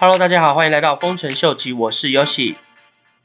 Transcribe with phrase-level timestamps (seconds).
[0.00, 2.54] Hello，大家好，欢迎来到丰臣秀吉，我是 Yoshi。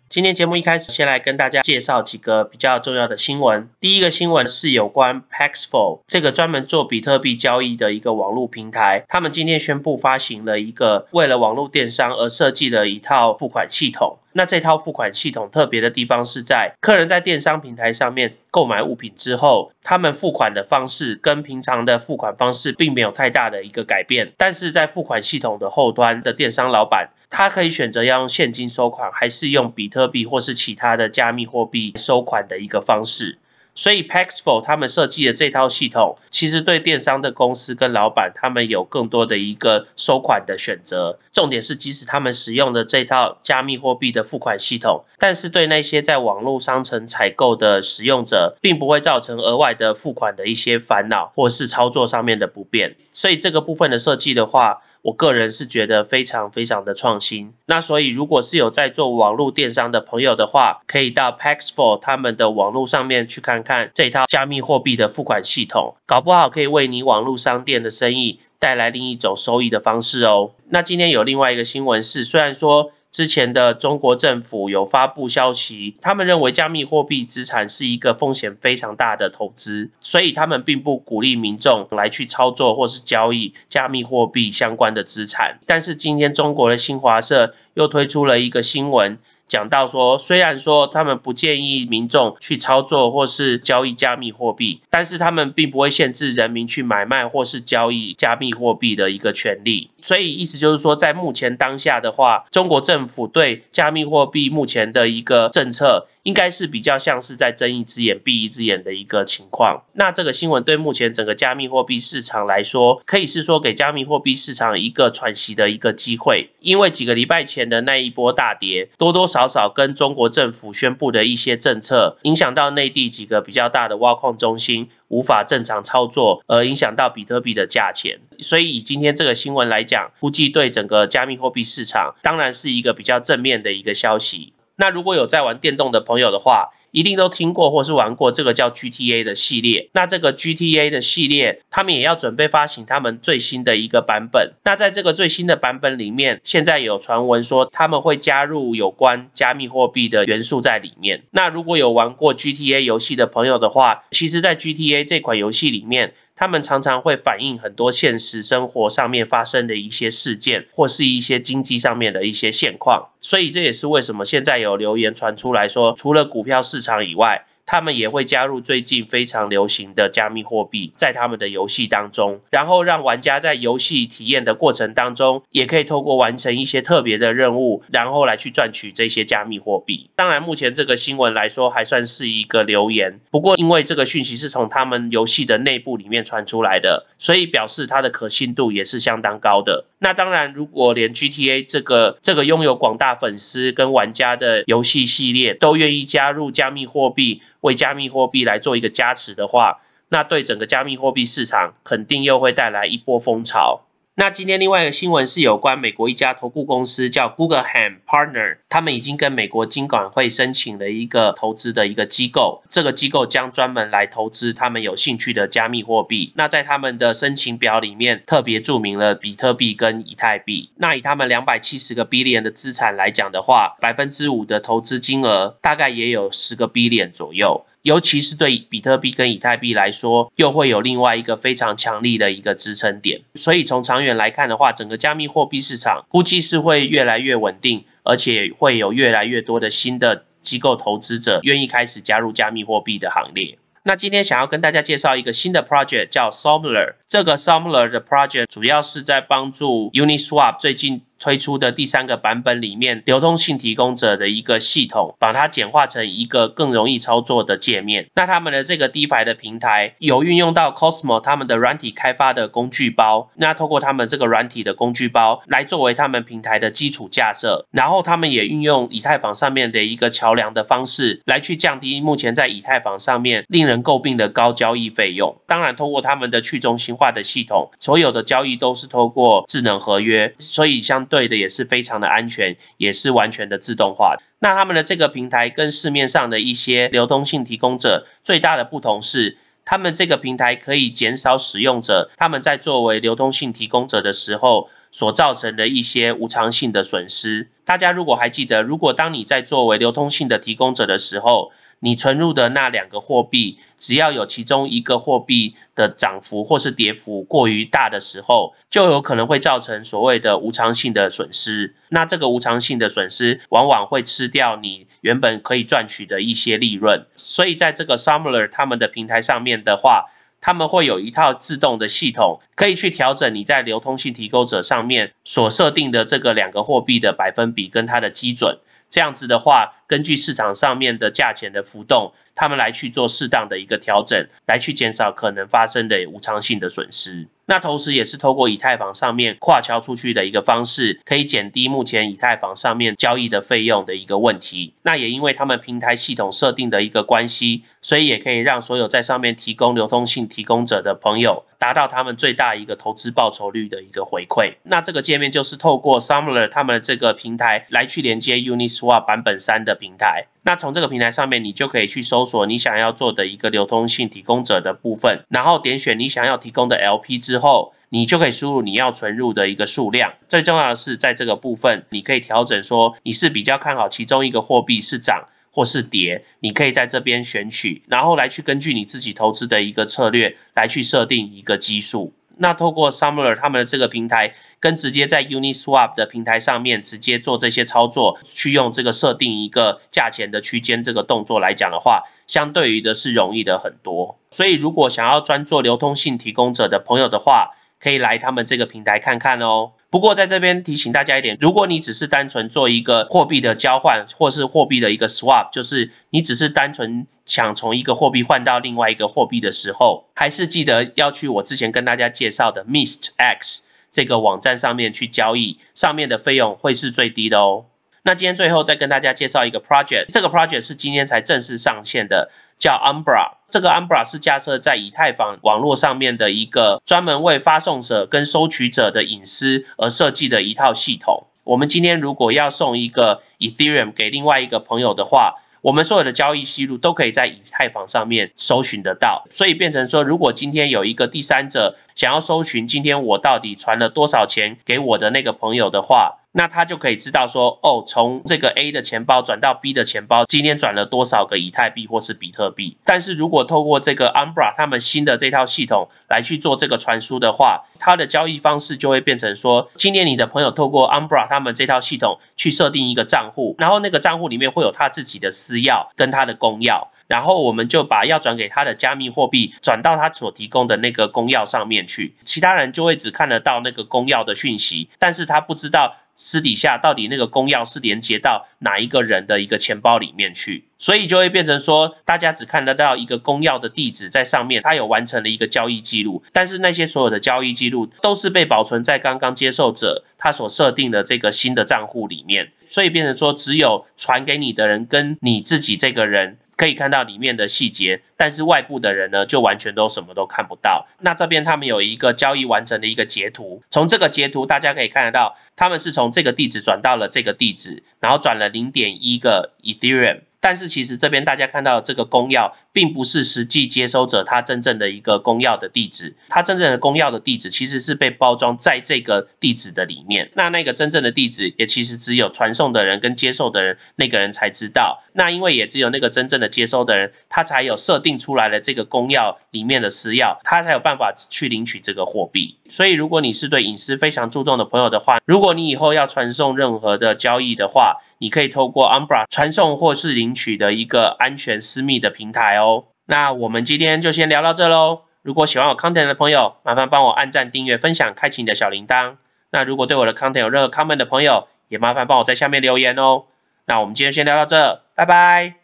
[0.09, 3.67] 今天节目一开始，先来跟大家介绍几个比较重要的新闻。
[3.79, 14.17] 第一个新闻是有关 Paxful 这个专门做比特币交易的一个网络平台，他们今天宣布发行了一个为了网络电商而设计的一套付款系统。
[14.35, 33.39] 那这套付款系统特别的地方是在，客人在电商平台上面购买物品之后，他们付款的方式跟平常的付款方式并没有太大的一个改变，但是在付款系统的后端的电商老板，他可以选择要用现金收款，还是用比特币或是其他的加密货币收款的一个方式。
[33.75, 41.17] 所以 Paxful 他们设计的这套系统，其实对电商的公司跟老板，他们有更多的一个收款的选择。
[41.31, 52.95] 重点是，即使他们使用的这套加密货币的付款系统，但是对那些在网络商城采购的使用者，并不会造成额外的付款的一些烦恼，或是操作上面的不便。
[52.99, 57.53] 所以这个部分的设计的话，我个人是觉得非常非常的创新。
[57.67, 70.51] 那所以如果是有在做网络电商的朋友的话，可以到 Paxful 他们的网络上面去看看这套加密货币的付款系统，搞不好可以为你网络商店的生意带来另一种收益的方式哦。
[70.69, 72.91] 那今天有另外一个新闻是，虽然说。
[73.13, 85.59] 之前的中国政府有发布消息，他们认为加密货币资产是一个风险非常大的投资，所以他们并不鼓励民众来去操作或是交易加密货币相关的资产。
[85.67, 89.19] 但是今天中国的新华社又推出了一个新闻。
[89.53, 99.91] 讲到说，虽然说他们不建议民众去操作或是交易加密货币，但是他们并不会限制人民去买卖或是交易加密货币的一个权利。
[100.01, 106.07] 所以意思就是说，在目前当下的话，中国政府对加密货币目前的一个政策。
[106.23, 109.83] 应该是比较像是在睁一只眼闭一只眼的一个情况。
[109.91, 116.51] 那这个新闻对目前整个加密货币市场来说，可以是说给加密货币市场一个喘息的一个机会。
[116.61, 128.21] 因为几个礼拜前的那一波大跌，多多少少少跟中国政府宣布的一些政策，影响到内地几个比较大的挖矿中心无法正常操作，而影响到比特币的价钱。
[128.39, 134.53] 所以以今天这个新闻来讲，估计对整个加密货币市场当然是一个比较正面的一个消息。
[134.77, 139.89] 那如果有在玩电动的朋友的话，一定都听过或是玩过这个叫 GTA 的系列。
[139.93, 144.53] 那这个 GTA 的系列，他们也要准备发行他们最新的一个版本。
[144.63, 151.23] 那在这个最新的版本里面，现在有传闻说他们会加入有关加密货币的元素在里面。
[151.31, 163.09] 那如果有玩过 GTA 游戏的朋友的话，其实，在 GTA 这款游戏里面，他们常常会反映很多现实生活上面发生的一些事件，或是一些经济上面的一些现况。
[163.19, 180.09] 所以这也是为什么现在有留言传出来说，除了股票市场以外，他们也会加入最近非常流行的加密货币在他们的游戏当中，然后让玩家在游戏体验的过程当中，也可以透过完成一些特别的任务，然后来去赚取这些加密货币。
[180.15, 189.85] 当然，目前这个新闻来说还算是一个留言，不过因为这个讯息是从他们游戏的内部里面传出来的，所以表示它的可信度也是相当高的。
[189.99, 203.81] 那当然，如果连 GTA 这个这个拥有广大粉丝跟玩家的游戏系列都愿意加入加密货币，为加密货币来做一个加持的话，那对整个加密货币市场肯定又会带来一波风潮。
[204.15, 216.31] 那今天另外一个新闻是有关美国一家投顾公司叫 Guggenheim Partner，他们已经跟美国金管会申请了一个投资的一个机构，这个机构将专门来投资他们有兴趣的加密货币。
[216.35, 220.69] 那在他们的申请表里面特别注明了比特币跟以太币。
[220.75, 227.65] 那以他们两百七十个 billion 的资产来讲的话，百分之五的投资金额大概也有十个 billion 左右。
[227.83, 233.21] 尤其是对比特币跟以太币来说，又会有另外一个非常强力的一个支撑点。
[233.35, 243.57] 所以从长远来看的话，整个加密货币市场估计是会越来越稳定，而且会有越来越多的新的机构投资者愿意开始加入加密货币的行列。
[243.85, 246.93] 那今天想要跟大家介绍一个新的 project，叫 Somler。
[247.05, 251.01] 这个 Somler 的 project 主要是在帮助 Uniswap 最近。
[251.23, 258.09] 推出的第三个版本里面，流通性提供者的一个系统，把它简化成一个更容易操作的界面。
[258.15, 275.37] 那他们的这个 DeFi 的平台有运用到 Cosmo 他们的软体开发的工具包，那透过他们这个软体的工具包来作为他们平台的基础架设，然后他们也运用以太坊上面的一个桥梁的方式来去降低目前在以太坊上面令人诟病的高交易费用。
[275.47, 284.17] 当然，通过他们的去中心化的系统，所有的交易都是透过智能合约，所以相对的也是非常的安全，也是完全的自动化。
[284.39, 289.37] 那他们的这个平台跟市面上的一些流动性提供者最大的不同是。
[289.65, 297.47] 他们这个平台可以减少使用者他们在作为流通性提供者的时候所造成的一些无偿性的损失。
[297.63, 311.75] 大家如果还记得，如果当你在作为流通性的提供者的时候，你存入的那两个货币，只要有其中一个货币的涨幅或是跌幅过于大的时候，就有可能会造成所谓的无偿性的损失。
[311.89, 317.05] 那这个无偿性的损失，往往会吃掉你原本可以赚取的一些利润。
[317.17, 320.05] 所以在这个 Sumler 他们的平台上面的话，
[320.39, 328.59] 他们会有一套自动的系统，可以去调整你在流通性提供者上面所设定的这个两个货币的百分比跟它的基准。
[328.93, 337.27] 这样子的话，根据市场上面的价钱的浮动，他们来去做适当的一个调整，来去减少可能发生的无偿性的损失。
[337.45, 344.73] 那同时也是透过以太坊上面跨桥出去的一个方式，可以减低目前以太坊上面交易的费用的一个问题。
[344.83, 354.53] 那也因为他们平台系统设定的一个关系，所以也可以让所有在上面提供流通性提供者的朋友，达到他们最大一个投资报酬率的一个回馈。
[354.63, 360.27] 那这个界面就是透过 Sumler 他们这个平台来去连接 Uniswap 版本三的平台。
[360.43, 370.13] 那从这个平台上面，你就可以去搜索你想要做的一个流通性提供者的部分，然后点选你想要提供的 LP 之后，你就可以输入你要存入的一个数量。
[370.27, 382.13] 最重要的是，在这个部分，你可以调整说你是比较看好其中一个货币是涨或是跌，你可以在这边选取，然后来去根据你自己投资的一个策略来去设定一个基数。
[382.37, 394.17] 那透过 Sumler 他们的这个平台，跟直接在 Uniswap 的平台上面直接做这些操作，去用这个设定一个价钱的区间这个动作来讲的话，相对于的是容易的很多。
[394.31, 397.51] 所以如果想要专做流通性提供者的朋友的话，
[397.83, 399.73] 可以来他们这个平台看看哦。
[399.89, 417.65] 不过在这边提醒大家一点，如果你只是单纯做一个货币的交换，或是货币的一个 swap，就是你只是单纯想从一个货币换到另外一个货币的时候，还是记得要去我之前跟大家介绍的 Mist X 这个网站上面去交易，上面的费用会是最低的哦。
[418.03, 423.42] 那今天最后再跟大家介绍一个 project，这个 project 是今天才正式上线的，叫 Umbra。
[423.53, 431.27] 这个 Umbra 是架设在以太坊网络上面的一个专门为发送者跟收取者的隐私而设计的一套系统。
[431.43, 452.75] 我们今天如果要送一个 Ethereum 给另外一个朋友的话，我们所有的交易记录都可以在以太坊上面搜寻得到，所以变成说，如果今天有一个第三者想要搜寻今天我到底传了多少钱给我的那个朋友的话，那他就可以知道说，哦，从这个 A 的钱包转到 B 的钱包，今天转了多少个以太币或是比特币。
[452.83, 475.97] 但是如果透过这个 Umbra 他们新的这套系统来去做这个传输的话，它的交易方式就会变成说，今天你的朋友透过 Umbra 他们这套系统去设定一个账户，然后那个账户里面会有他自己的私钥跟他的公钥，然后我们就把要转给他的加密货币转到他所提供的那个公钥上面去，其他人就会只看得到那个公钥的讯息，但是他不知道。
[476.15, 496.37] 私底下到底那个公钥是连接到哪一个人的一个钱包里面去，所以就会变成说，大家只看得到一个公钥的地址在上面，他有完成了一个交易记录，但是那些所有的交易记录都是被保存在刚刚接受者他所设定的这个新的账户里面，所以变成说，只有传给你的人跟你自己这个人。
[496.55, 500.87] 可以看到里面的细节，但是外部的人呢，就完全都什么都看不到。
[500.99, 510.21] 那这边他们有一个交易完成的一个截图，从这个截图大家可以看得到，他们是从这个地址转到了这个地址，然后转了零点一个 Ethereum。
[510.43, 520.29] 但是其实这边大家看到这个公钥，并不是实际接收者他真正的一个公钥的地址，他真正的公钥的地址其实是被包装在这个地址的里面。
[520.35, 525.01] 那那个真正的地址也其实只有传送的人跟接受的人那个人才知道。
[525.13, 532.57] 那因为也只有那个真正的接收的人，他才有设定出来的这个公钥里面的私钥，他才有办法去领取这个货币。
[532.73, 542.85] 所以如果你是对隐私非常注重的朋友的话，如果你以后要传送任何的交易的话，你可以透过 Umbra 传送或是领取的一个安全私密的平台哦。
[543.05, 545.01] 那我们今天就先聊到这喽。
[545.21, 549.17] 如果喜欢我 content 的朋友，麻烦帮我按赞、订阅、分享、开启你的小铃铛。
[549.51, 553.25] 那如果对我的 content 有任何 comment 的朋友，也麻烦帮我在下面留言哦。
[553.65, 555.62] 那我们今天先聊到这，拜拜。